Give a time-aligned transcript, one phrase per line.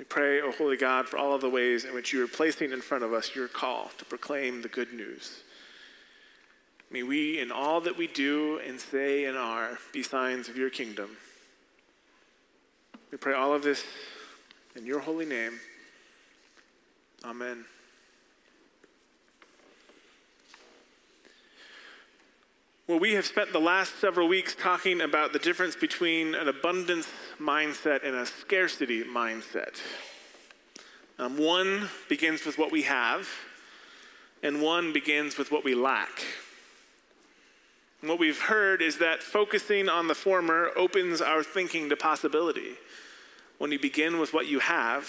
[0.00, 2.26] We pray, O oh Holy God, for all of the ways in which you are
[2.26, 5.42] placing in front of us your call to proclaim the good news.
[6.90, 10.70] May we, in all that we do and say and are, be signs of your
[10.70, 11.18] kingdom.
[13.10, 13.84] We pray all of this
[14.74, 15.60] in your holy name.
[17.22, 17.66] Amen.
[22.90, 27.06] Well, we have spent the last several weeks talking about the difference between an abundance
[27.40, 29.80] mindset and a scarcity mindset.
[31.16, 33.28] Um, one begins with what we have,
[34.42, 36.24] and one begins with what we lack.
[38.00, 42.72] And what we've heard is that focusing on the former opens our thinking to possibility.
[43.58, 45.08] When you begin with what you have,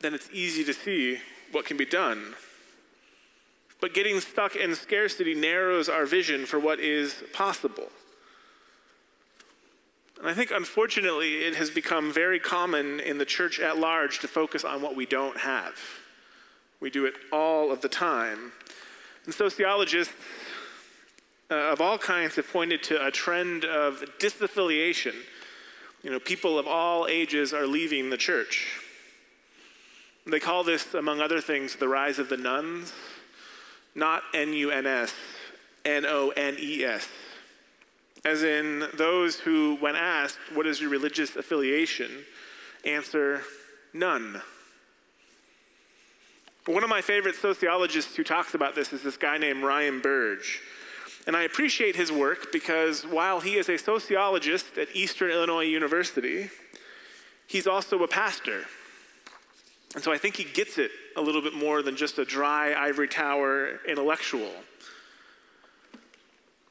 [0.00, 1.20] then it's easy to see
[1.52, 2.34] what can be done
[3.80, 7.88] but getting stuck in scarcity narrows our vision for what is possible.
[10.18, 14.28] And I think, unfortunately, it has become very common in the church at large to
[14.28, 15.74] focus on what we don't have.
[16.80, 18.52] We do it all of the time.
[19.26, 20.14] And sociologists
[21.50, 25.14] uh, of all kinds have pointed to a trend of disaffiliation.
[26.02, 28.80] You know, people of all ages are leaving the church.
[30.26, 32.92] They call this, among other things, the rise of the nones
[33.96, 35.12] not N U N S,
[35.84, 37.08] N O N E S.
[38.24, 42.10] As in those who, when asked, What is your religious affiliation?
[42.84, 43.42] answer,
[43.92, 44.40] None.
[46.66, 50.60] One of my favorite sociologists who talks about this is this guy named Ryan Burge.
[51.26, 56.50] And I appreciate his work because while he is a sociologist at Eastern Illinois University,
[57.46, 58.64] he's also a pastor.
[59.96, 62.74] And so I think he gets it a little bit more than just a dry
[62.74, 64.52] ivory tower intellectual.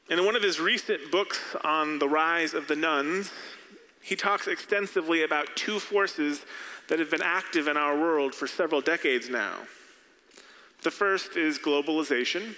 [0.08, 3.32] And in one of his recent books on the rise of the nones,
[4.00, 6.46] he talks extensively about two forces
[6.88, 9.56] that have been active in our world for several decades now.
[10.84, 12.54] The first is globalization,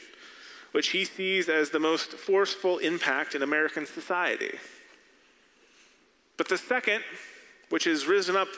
[0.72, 4.58] which he sees as the most forceful impact in American society.
[6.36, 7.02] But the second,
[7.70, 8.48] which has risen up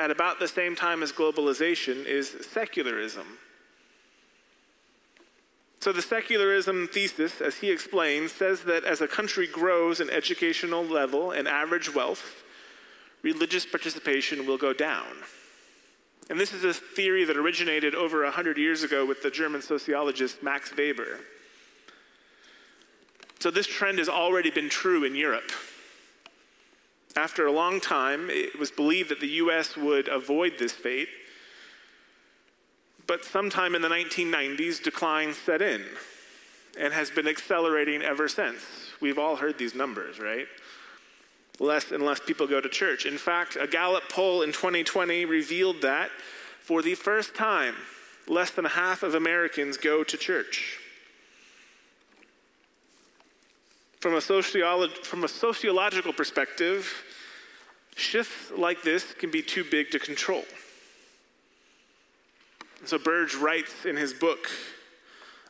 [0.00, 3.38] at about the same time as globalization is secularism.
[5.80, 10.84] So, the secularism thesis, as he explains, says that as a country grows in educational
[10.84, 12.42] level and average wealth,
[13.22, 15.06] religious participation will go down.
[16.30, 20.42] And this is a theory that originated over 100 years ago with the German sociologist
[20.42, 21.20] Max Weber.
[23.38, 25.50] So, this trend has already been true in Europe.
[27.16, 29.76] After a long time, it was believed that the U.S.
[29.76, 31.08] would avoid this fate.
[33.06, 35.84] But sometime in the 1990s, decline set in
[36.78, 38.92] and has been accelerating ever since.
[39.00, 40.46] We've all heard these numbers, right?
[41.58, 43.06] Less and less people go to church.
[43.06, 46.10] In fact, a Gallup poll in 2020 revealed that
[46.60, 47.74] for the first time,
[48.28, 50.78] less than half of Americans go to church.
[54.00, 57.04] From a, sociolo- from a sociological perspective,
[57.96, 60.44] shifts like this can be too big to control.
[62.84, 64.48] so Burge writes in his book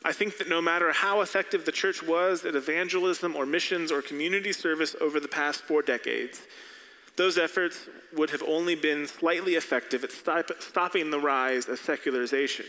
[0.03, 4.01] I think that no matter how effective the church was at evangelism or missions or
[4.01, 6.41] community service over the past four decades,
[7.17, 12.65] those efforts would have only been slightly effective at stop, stopping the rise of secularization.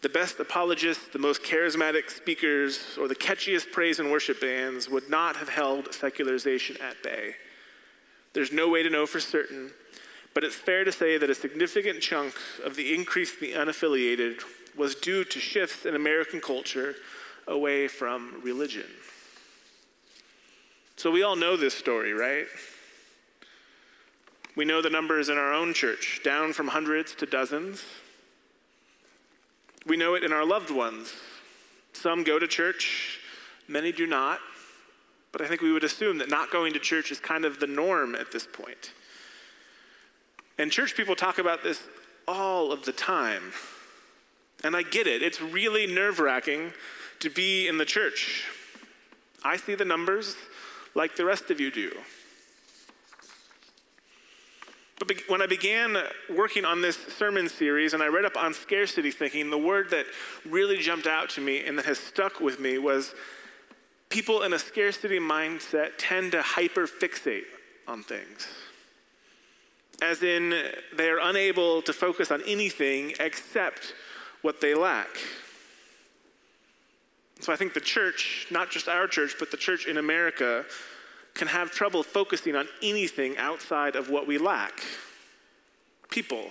[0.00, 5.10] The best apologists, the most charismatic speakers, or the catchiest praise and worship bands would
[5.10, 7.34] not have held secularization at bay.
[8.32, 9.72] There's no way to know for certain,
[10.34, 14.42] but it's fair to say that a significant chunk of the increase in the unaffiliated
[14.76, 16.94] was due to shifts in American culture
[17.48, 18.86] away from religion.
[20.94, 22.46] So we all know this story, right?
[24.54, 27.82] We know the numbers in our own church, down from hundreds to dozens.
[29.88, 31.14] We know it in our loved ones.
[31.94, 33.18] Some go to church,
[33.66, 34.38] many do not.
[35.32, 37.66] But I think we would assume that not going to church is kind of the
[37.66, 38.92] norm at this point.
[40.58, 41.82] And church people talk about this
[42.26, 43.52] all of the time.
[44.62, 46.72] And I get it, it's really nerve wracking
[47.20, 48.44] to be in the church.
[49.42, 50.36] I see the numbers
[50.94, 51.92] like the rest of you do.
[54.98, 55.96] But when I began
[56.28, 60.06] working on this sermon series and I read up on scarcity thinking, the word that
[60.44, 63.14] really jumped out to me and that has stuck with me was
[64.08, 67.44] people in a scarcity mindset tend to hyperfixate
[67.86, 68.48] on things.
[70.02, 70.50] As in,
[70.96, 73.94] they are unable to focus on anything except
[74.42, 75.08] what they lack.
[77.40, 80.64] So I think the church, not just our church, but the church in America,
[81.38, 84.82] can have trouble focusing on anything outside of what we lack.
[86.10, 86.50] people.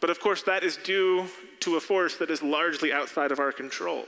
[0.00, 1.26] But of course, that is due
[1.60, 4.04] to a force that is largely outside of our control.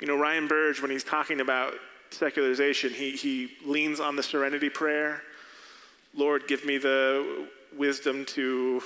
[0.00, 1.74] You know, Ryan Burge, when he's talking about
[2.10, 5.22] secularization, he, he leans on the serenity prayer
[6.16, 8.80] Lord, give me the wisdom to.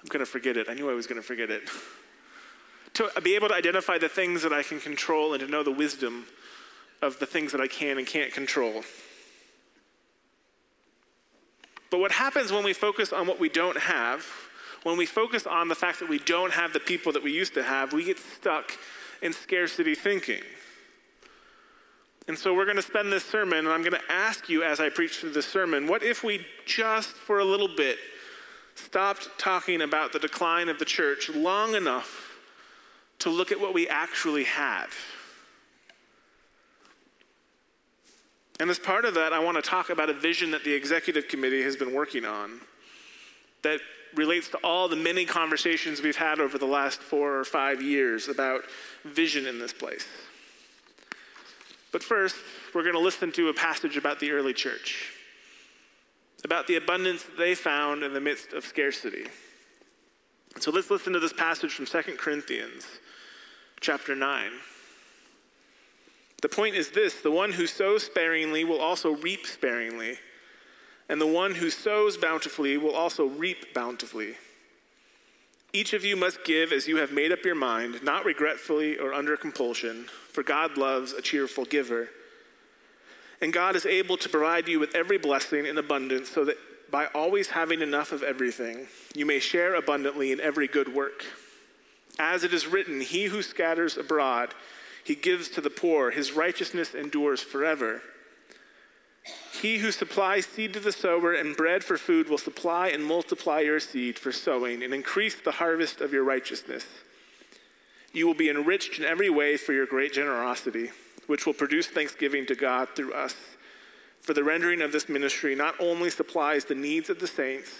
[0.00, 0.68] I'm going to forget it.
[0.70, 1.68] I knew I was going to forget it.
[2.94, 5.72] To be able to identify the things that I can control and to know the
[5.72, 6.26] wisdom
[7.02, 8.82] of the things that I can and can't control.
[11.90, 14.26] But what happens when we focus on what we don't have,
[14.82, 17.54] when we focus on the fact that we don't have the people that we used
[17.54, 18.72] to have, we get stuck
[19.22, 20.42] in scarcity thinking.
[22.26, 24.80] And so we're going to spend this sermon, and I'm going to ask you as
[24.80, 27.98] I preach through this sermon what if we just for a little bit
[28.76, 32.33] stopped talking about the decline of the church long enough
[33.24, 34.94] to look at what we actually have?
[38.60, 41.26] And as part of that, I want to talk about a vision that the executive
[41.26, 42.60] committee has been working on
[43.62, 43.80] that
[44.14, 48.28] relates to all the many conversations we've had over the last four or five years
[48.28, 48.60] about
[49.04, 50.06] vision in this place.
[51.92, 52.36] But first,
[52.74, 55.14] we're going to listen to a passage about the early church,
[56.44, 59.24] about the abundance they found in the midst of scarcity.
[60.60, 62.86] So let's listen to this passage from 2 Corinthians
[63.84, 64.50] chapter 9.
[66.40, 70.16] The point is this the one who sows sparingly will also reap sparingly,
[71.06, 74.36] and the one who sows bountifully will also reap bountifully.
[75.74, 79.12] Each of you must give as you have made up your mind, not regretfully or
[79.12, 82.08] under compulsion, for God loves a cheerful giver.
[83.42, 86.56] And God is able to provide you with every blessing in abundance, so that
[86.90, 91.24] by always having enough of everything, you may share abundantly in every good work.
[92.18, 94.54] As it is written, He who scatters abroad,
[95.04, 96.10] he gives to the poor.
[96.10, 98.00] His righteousness endures forever.
[99.60, 103.60] He who supplies seed to the sower and bread for food will supply and multiply
[103.60, 106.86] your seed for sowing and increase the harvest of your righteousness.
[108.12, 110.90] You will be enriched in every way for your great generosity,
[111.26, 113.34] which will produce thanksgiving to God through us.
[114.20, 117.70] For the rendering of this ministry not only supplies the needs of the saints,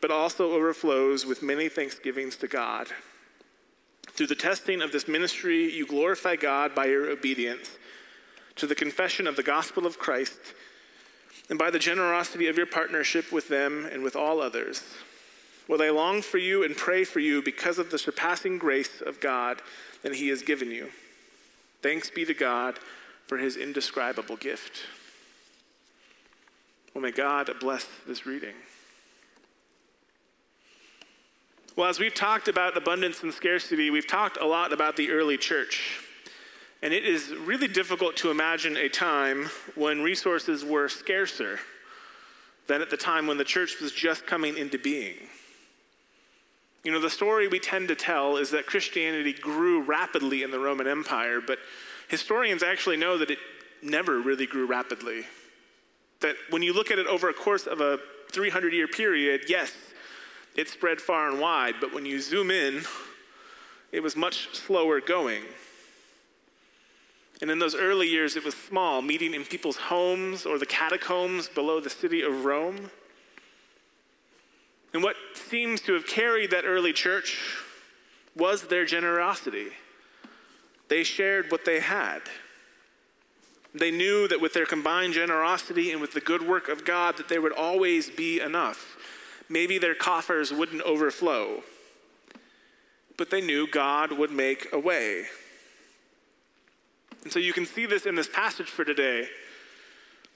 [0.00, 2.88] but also overflows with many thanksgivings to God.
[4.20, 7.78] Through the testing of this ministry, you glorify God by your obedience
[8.56, 10.38] to the confession of the gospel of Christ
[11.48, 14.84] and by the generosity of your partnership with them and with all others.
[15.68, 19.20] Will I long for you and pray for you because of the surpassing grace of
[19.20, 19.62] God
[20.02, 20.90] that He has given you?
[21.80, 22.78] Thanks be to God
[23.26, 24.82] for His indescribable gift.
[26.92, 28.56] Well, may God bless this reading.
[31.76, 35.36] Well, as we've talked about abundance and scarcity, we've talked a lot about the early
[35.36, 36.00] church.
[36.82, 41.60] And it is really difficult to imagine a time when resources were scarcer
[42.66, 45.14] than at the time when the church was just coming into being.
[46.82, 50.58] You know, the story we tend to tell is that Christianity grew rapidly in the
[50.58, 51.58] Roman Empire, but
[52.08, 53.38] historians actually know that it
[53.80, 55.24] never really grew rapidly.
[56.20, 58.00] That when you look at it over a course of a
[58.32, 59.72] 300 year period, yes,
[60.56, 62.82] it spread far and wide, but when you zoom in,
[63.92, 65.42] it was much slower going.
[67.40, 71.48] And in those early years, it was small, meeting in people's homes or the catacombs
[71.48, 72.90] below the city of Rome.
[74.92, 77.38] And what seems to have carried that early church
[78.36, 79.68] was their generosity.
[80.88, 82.22] They shared what they had.
[83.72, 87.28] They knew that with their combined generosity and with the good work of God that
[87.28, 88.96] there would always be enough
[89.50, 91.62] maybe their coffers wouldn't overflow.
[93.18, 95.24] But they knew God would make a way.
[97.24, 99.28] And so you can see this in this passage for today.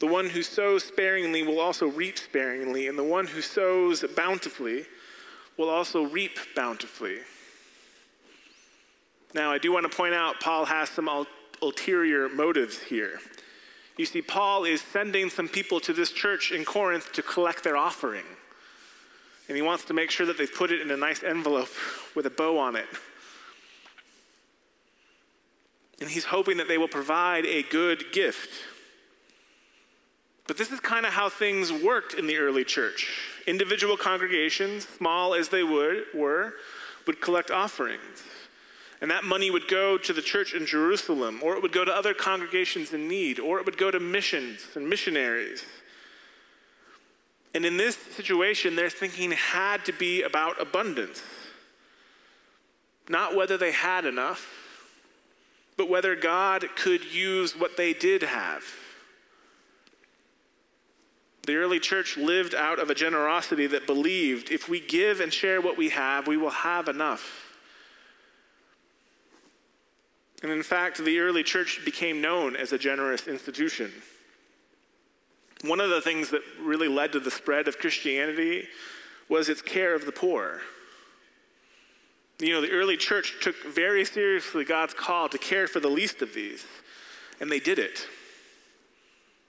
[0.00, 4.84] The one who sows sparingly will also reap sparingly, and the one who sows bountifully
[5.56, 7.18] will also reap bountifully.
[9.32, 11.08] Now, I do want to point out Paul has some
[11.62, 13.20] ulterior motives here.
[13.96, 17.76] You see, Paul is sending some people to this church in Corinth to collect their
[17.76, 18.24] offering
[19.48, 21.68] and he wants to make sure that they've put it in a nice envelope
[22.14, 22.86] with a bow on it.
[26.00, 28.50] And he's hoping that they will provide a good gift.
[30.46, 33.08] But this is kind of how things worked in the early church.
[33.46, 36.54] Individual congregations, small as they would, were,
[37.06, 38.22] would collect offerings.
[39.00, 41.92] And that money would go to the church in Jerusalem, or it would go to
[41.92, 45.64] other congregations in need, or it would go to missions and missionaries.
[47.54, 51.22] And in this situation, their thinking had to be about abundance.
[53.08, 54.50] Not whether they had enough,
[55.76, 58.64] but whether God could use what they did have.
[61.46, 65.60] The early church lived out of a generosity that believed if we give and share
[65.60, 67.54] what we have, we will have enough.
[70.42, 73.92] And in fact, the early church became known as a generous institution.
[75.64, 78.68] One of the things that really led to the spread of Christianity
[79.30, 80.60] was its care of the poor.
[82.38, 86.20] You know, the early church took very seriously God's call to care for the least
[86.20, 86.66] of these,
[87.40, 88.06] and they did it.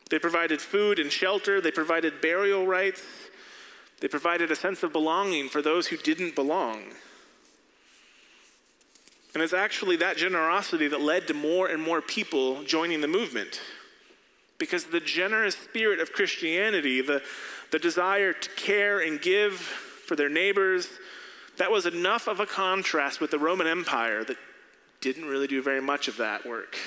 [0.09, 3.03] They provided food and shelter, they provided burial rites,
[3.99, 6.83] they provided a sense of belonging for those who didn't belong.
[9.33, 13.59] And it's actually that generosity that led to more and more people joining the movement.
[14.57, 17.21] Because the generous spirit of Christianity, the,
[17.71, 20.87] the desire to care and give for their neighbors,
[21.57, 24.37] that was enough of a contrast with the Roman Empire that
[25.01, 26.77] didn't really do very much of that work.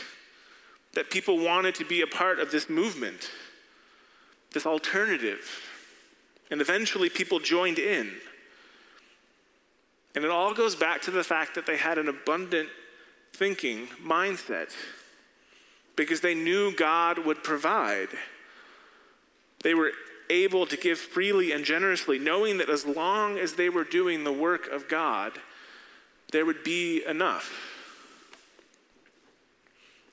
[0.95, 3.31] That people wanted to be a part of this movement,
[4.53, 5.63] this alternative.
[6.51, 8.13] And eventually people joined in.
[10.15, 12.69] And it all goes back to the fact that they had an abundant
[13.33, 14.73] thinking mindset
[15.99, 18.09] because they knew God would provide.
[19.63, 19.91] They were
[20.31, 24.33] able to give freely and generously, knowing that as long as they were doing the
[24.33, 25.33] work of God,
[26.33, 27.53] there would be enough.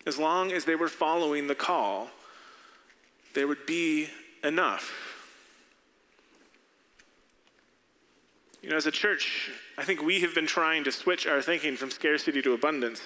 [0.08, 2.10] As long as they were following the call,
[3.34, 4.10] there would be
[4.44, 4.92] enough.
[8.62, 11.76] You know, as a church, I think we have been trying to switch our thinking
[11.76, 13.02] from scarcity to abundance.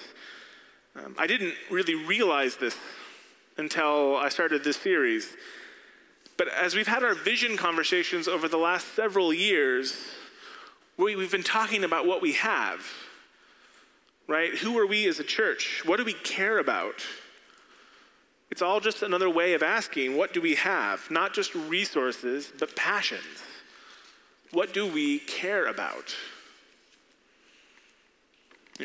[0.96, 2.76] Um, I didn't really realize this
[3.56, 5.36] until I started this series.
[6.36, 9.96] But as we've had our vision conversations over the last several years,
[10.96, 12.80] we, we've been talking about what we have,
[14.26, 14.54] right?
[14.58, 15.82] Who are we as a church?
[15.84, 17.04] What do we care about?
[18.50, 21.08] It's all just another way of asking, what do we have?
[21.10, 23.44] Not just resources, but passions.
[24.50, 26.16] What do we care about?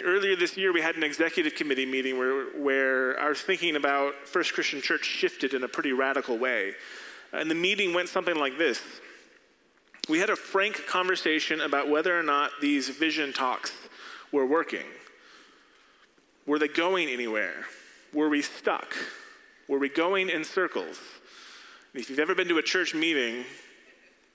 [0.03, 4.53] Earlier this year, we had an executive committee meeting where, where our thinking about First
[4.53, 6.73] Christian Church shifted in a pretty radical way.
[7.31, 8.81] And the meeting went something like this
[10.09, 13.71] We had a frank conversation about whether or not these vision talks
[14.31, 14.85] were working.
[16.45, 17.65] Were they going anywhere?
[18.13, 18.95] Were we stuck?
[19.67, 20.99] Were we going in circles?
[21.93, 23.45] If you've ever been to a church meeting,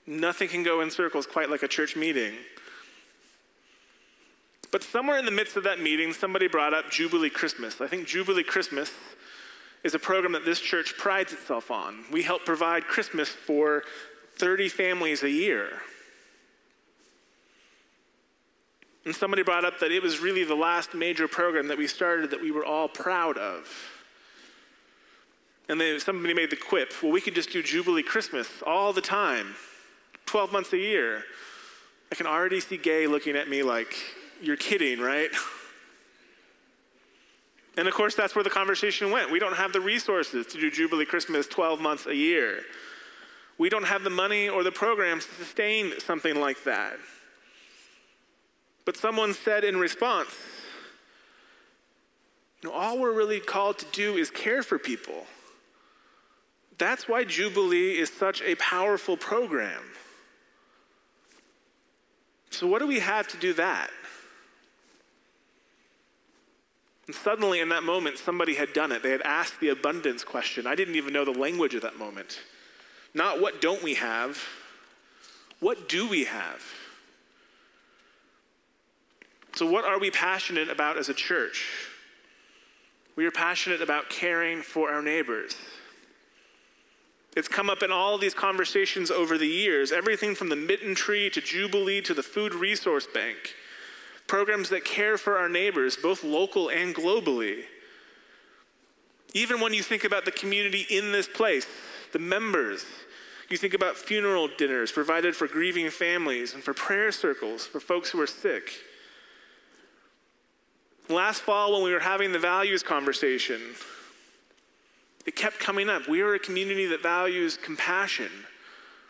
[0.07, 2.33] nothing can go in circles quite like a church meeting.
[4.71, 7.81] But somewhere in the midst of that meeting, somebody brought up Jubilee Christmas.
[7.81, 8.91] I think Jubilee Christmas
[9.83, 12.05] is a program that this church prides itself on.
[12.11, 13.83] We help provide Christmas for
[14.37, 15.69] 30 families a year.
[19.03, 22.31] And somebody brought up that it was really the last major program that we started
[22.31, 23.67] that we were all proud of.
[25.67, 29.01] And then somebody made the quip well, we could just do Jubilee Christmas all the
[29.01, 29.55] time,
[30.27, 31.23] 12 months a year.
[32.11, 33.95] I can already see Gay looking at me like,
[34.41, 35.29] you're kidding, right?
[37.77, 39.31] And of course, that's where the conversation went.
[39.31, 42.63] We don't have the resources to do Jubilee Christmas 12 months a year.
[43.57, 46.97] We don't have the money or the programs to sustain something like that.
[48.83, 50.35] But someone said in response,
[52.61, 55.25] you know, all we're really called to do is care for people.
[56.77, 59.83] That's why Jubilee is such a powerful program.
[62.49, 63.91] So, what do we have to do that?
[67.11, 69.03] And suddenly, in that moment, somebody had done it.
[69.03, 70.65] They had asked the abundance question.
[70.65, 72.39] I didn't even know the language of that moment.
[73.13, 74.41] Not what don't we have,
[75.59, 76.63] what do we have?
[79.57, 81.67] So, what are we passionate about as a church?
[83.17, 85.57] We are passionate about caring for our neighbors.
[87.35, 91.29] It's come up in all these conversations over the years everything from the mitten tree
[91.31, 93.53] to Jubilee to the Food Resource Bank
[94.31, 97.63] programs that care for our neighbors, both local and globally.
[99.33, 101.67] Even when you think about the community in this place,
[102.13, 102.85] the members,
[103.49, 108.09] you think about funeral dinners provided for grieving families and for prayer circles for folks
[108.09, 108.71] who are sick.
[111.09, 113.59] Last fall, when we were having the values conversation,
[115.25, 116.07] it kept coming up.
[116.07, 118.31] We are a community that values compassion.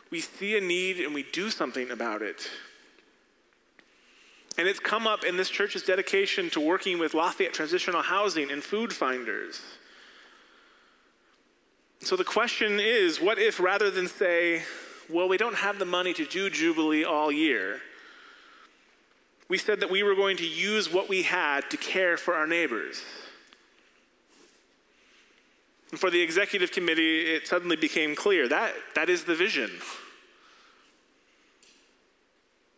[0.09, 2.49] We see a need and we do something about it.
[4.57, 8.63] And it's come up in this church's dedication to working with Lafayette Transitional Housing and
[8.63, 9.61] food finders.
[11.99, 14.63] So the question is what if rather than say,
[15.09, 17.81] well, we don't have the money to do Jubilee all year,
[19.47, 22.47] we said that we were going to use what we had to care for our
[22.47, 23.03] neighbors?
[25.91, 29.69] And for the executive committee, it suddenly became clear that that is the vision.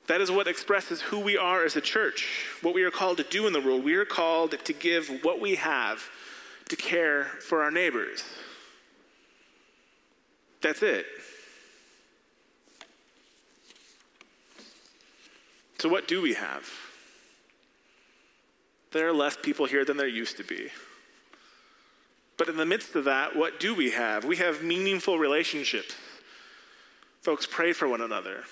[0.07, 3.24] That is what expresses who we are as a church, what we are called to
[3.24, 3.83] do in the world.
[3.83, 6.10] We are called to give what we have
[6.69, 8.24] to care for our neighbors.
[10.62, 11.05] That's it.
[15.79, 16.69] So, what do we have?
[18.91, 20.69] There are less people here than there used to be.
[22.38, 24.24] But in the midst of that, what do we have?
[24.24, 25.95] We have meaningful relationships.
[27.22, 28.43] Folks pray for one another.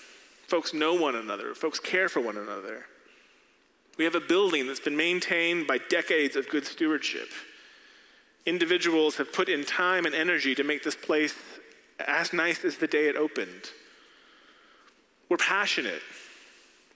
[0.52, 1.56] Folks know one another.
[1.56, 2.86] Folks care for one another.
[3.98, 7.30] We have a building that's been maintained by decades of good stewardship.
[8.46, 11.36] Individuals have put in time and energy to make this place
[12.06, 13.70] as nice as the day it opened.
[15.30, 16.02] We're passionate.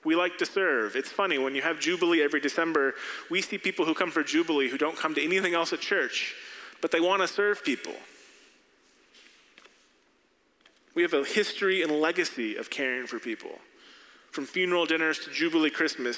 [0.03, 0.97] We like to serve.
[0.97, 2.95] It's funny, when you have Jubilee every December,
[3.31, 6.35] we see people who come for Jubilee who don't come to anything else at church,
[6.81, 7.95] but they want to serve people.
[10.95, 13.59] We have a history and legacy of caring for people,
[14.31, 16.17] from funeral dinners to Jubilee Christmas.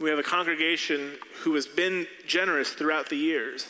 [0.00, 3.68] We have a congregation who has been generous throughout the years,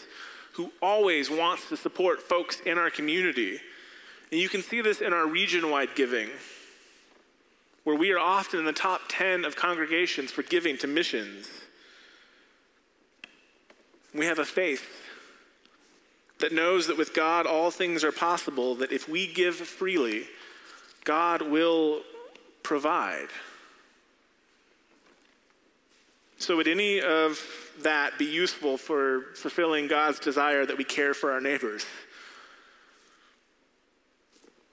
[0.54, 3.60] who always wants to support folks in our community.
[4.32, 6.30] And you can see this in our region wide giving,
[7.84, 11.48] where we are often in the top 10 of congregations for giving to missions.
[14.14, 15.07] We have a faith
[16.38, 20.24] that knows that with God all things are possible, that if we give freely,
[21.04, 22.02] God will
[22.62, 23.28] provide.
[26.38, 27.42] So, would any of
[27.80, 31.84] that be useful for fulfilling God's desire that we care for our neighbors?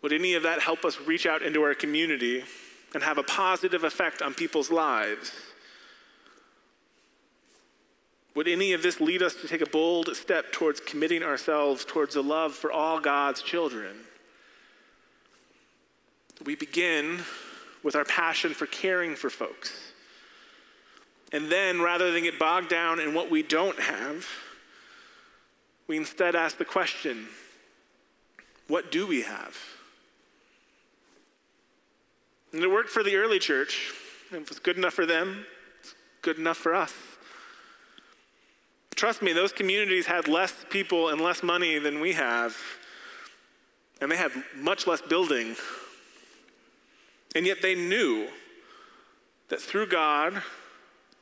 [0.04, 2.44] Would any of that help us reach out into our community
[2.94, 5.32] and have a positive effect on people's lives?
[8.36, 12.18] Would any of this lead us to take a bold step towards committing ourselves towards
[12.18, 13.96] a love for all God's children?
[16.46, 17.20] We begin
[17.82, 19.94] with our passion for caring for folks.
[21.32, 24.28] And then, rather than get bogged down in what we don't have,
[25.88, 27.28] we instead ask the question
[28.68, 29.56] what do we have?
[32.52, 33.94] And it worked for the early church.
[34.32, 35.46] It was good enough for them,
[35.80, 36.94] it's good enough for us.
[38.96, 42.56] Trust me, those communities had less people and less money than we have,
[44.00, 45.56] and they had much less building.
[47.36, 48.30] And yet they knew
[49.50, 50.42] that through God,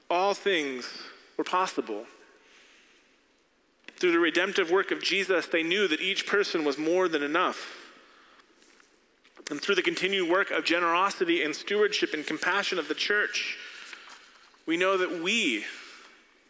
[0.10, 0.88] all things
[1.36, 2.06] were possible.
[3.98, 7.80] Through the redemptive work of Jesus, they knew that each person was more than enough.
[9.50, 13.58] And through the continued work of generosity and stewardship and compassion of the church,
[14.68, 15.66] we know that we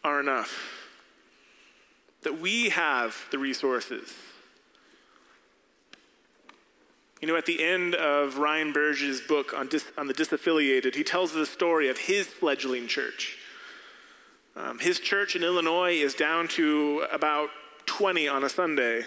[0.04, 0.83] are enough
[2.24, 4.12] that we have the resources.
[7.20, 11.04] You know, at the end of Ryan Burge's book on, dis, on the disaffiliated, he
[11.04, 13.38] tells the story of his fledgling church.
[14.56, 17.48] Um, his church in Illinois is down to about
[17.86, 19.04] 20 on a Sunday.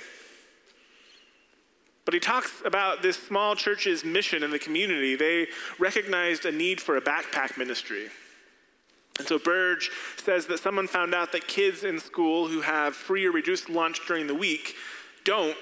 [2.05, 5.15] But he talks about this small church's mission in the community.
[5.15, 8.07] They recognized a need for a backpack ministry.
[9.17, 13.25] And so Burge says that someone found out that kids in school who have free
[13.25, 14.75] or reduced lunch during the week
[15.23, 15.57] don't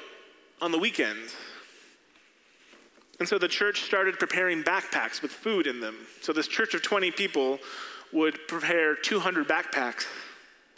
[0.61, 1.35] on the weekends.
[3.19, 5.95] And so the church started preparing backpacks with food in them.
[6.21, 7.59] So this church of 20 people
[8.11, 10.05] would prepare 200 backpacks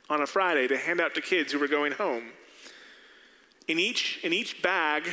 [0.09, 2.29] on a Friday to hand out to kids who were going home.
[3.67, 5.07] In each, in each bag,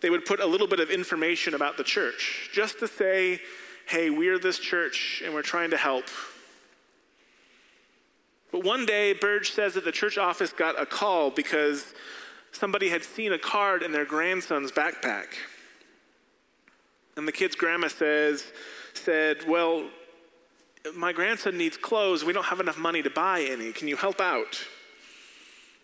[0.00, 3.40] they would put a little bit of information about the church, just to say,
[3.86, 6.04] hey, we're this church and we're trying to help.
[8.56, 11.92] But one day, Burge says that the church office got a call because
[12.52, 15.26] somebody had seen a card in their grandson's backpack.
[17.18, 18.50] And the kid's grandma says,
[18.94, 19.90] said, Well,
[20.94, 22.24] my grandson needs clothes.
[22.24, 23.72] We don't have enough money to buy any.
[23.72, 24.58] Can you help out?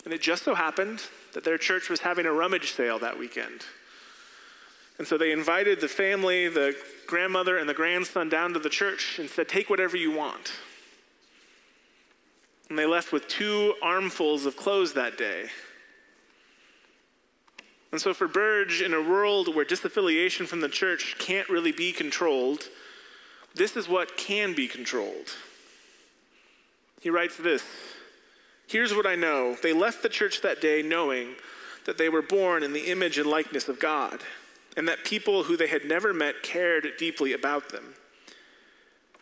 [0.06, 1.02] And it just so happened
[1.34, 3.66] that their church was having a rummage sale that weekend.
[4.96, 6.74] And so they invited the family, the
[7.06, 10.52] grandmother, and the grandson down to the church and said, Take whatever you want.
[12.72, 15.50] And they left with two armfuls of clothes that day.
[17.90, 21.92] And so, for Burge, in a world where disaffiliation from the church can't really be
[21.92, 22.70] controlled,
[23.54, 25.34] this is what can be controlled.
[27.02, 27.62] He writes this
[28.66, 31.34] Here's what I know they left the church that day knowing
[31.84, 34.22] that they were born in the image and likeness of God,
[34.78, 37.96] and that people who they had never met cared deeply about them.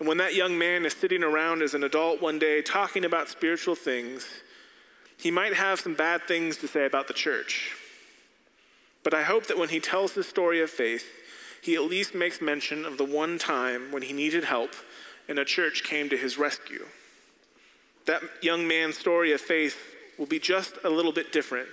[0.01, 3.29] And when that young man is sitting around as an adult one day talking about
[3.29, 4.27] spiritual things,
[5.17, 7.77] He might have some bad things to say about the church.
[9.03, 11.07] But I hope that when he tells the story of faith,
[11.63, 14.75] he at least makes mention of the one time when he needed help
[15.29, 16.87] and a church came to his rescue.
[18.07, 19.77] That young man's story of faith
[20.19, 21.69] will be just a little bit different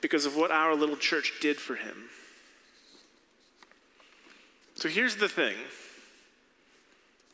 [0.00, 2.08] because of what our little church did for him.
[4.74, 5.56] So here's the thing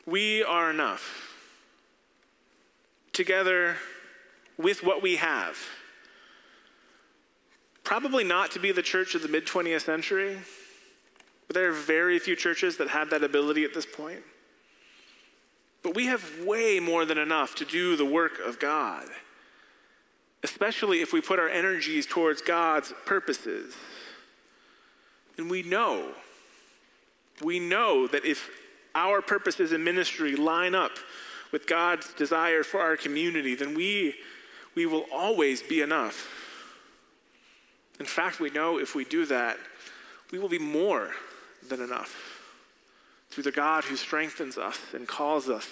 [0.07, 1.35] we are enough.
[3.11, 3.75] Together
[4.57, 5.57] with what we have.
[7.83, 10.37] Probably not to be the church of the mid 20th century,
[11.47, 14.23] but there are very few churches that have that ability at this point.
[15.83, 19.07] But we have way more than enough to do the work of God,
[20.43, 23.75] especially if we put our energies towards God's purposes.
[25.37, 26.11] And we know,
[27.41, 28.49] we know that if
[28.97, 30.91] our purposes in ministry line up
[31.51, 34.15] with God's desire for our community, then we,
[34.75, 36.27] we will always be enough.
[37.99, 39.57] In fact, we know if we do that,
[40.31, 41.11] we will be more
[41.69, 42.41] than enough
[43.29, 45.67] through the God who strengthens us and calls us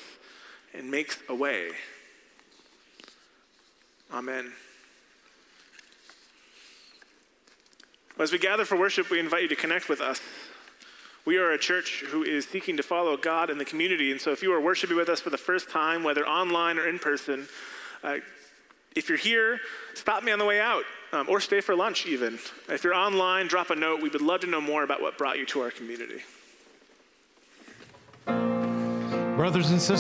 [0.74, 1.72] and makes a way.
[4.14, 4.52] Amen.
[8.20, 10.22] As we gather for worship, we invite you to connect with us.
[11.26, 14.12] We are a church who is seeking to follow God in the community.
[14.12, 16.88] And so if you are worshiping with us for the first time, whether online or
[16.88, 17.48] in person,
[18.04, 18.18] uh,
[18.96, 19.60] if you're here,
[19.96, 22.38] stop me on the way out um, or stay for lunch even.
[22.70, 24.04] If you're online, drop a note.
[24.04, 26.22] We would love to know more about what brought you to our community.
[28.26, 29.90] Brothers and sisters,